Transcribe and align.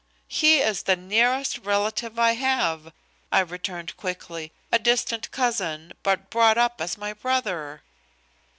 "He 0.27 0.61
is 0.61 0.81
the 0.81 0.95
nearest 0.95 1.59
relative 1.59 2.17
I 2.17 2.31
have," 2.31 2.91
I 3.31 3.41
returned 3.41 3.95
quickly, 3.97 4.51
"a 4.71 4.79
distant 4.79 5.29
cousin, 5.29 5.93
but 6.01 6.31
brought 6.31 6.57
up 6.57 6.81
as 6.81 6.97
my 6.97 7.13
brother." 7.13 7.83